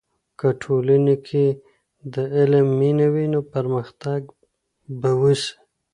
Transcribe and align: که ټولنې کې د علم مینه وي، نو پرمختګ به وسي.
که 0.39 0.47
ټولنې 0.61 1.15
کې 1.27 1.45
د 2.13 2.15
علم 2.35 2.67
مینه 2.79 3.07
وي، 3.13 3.25
نو 3.33 3.39
پرمختګ 3.53 4.21
به 4.99 5.11
وسي. 5.21 5.53